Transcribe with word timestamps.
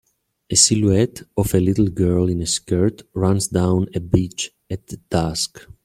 The 0.49 0.55
silhouette 0.55 1.21
of 1.37 1.53
a 1.53 1.59
little 1.59 1.85
girl 1.87 2.27
in 2.27 2.41
a 2.41 2.47
skirt 2.47 3.03
runs 3.13 3.49
down 3.49 3.85
a 3.93 3.99
beach 3.99 4.49
at 4.67 4.87
dusk. 5.11 5.67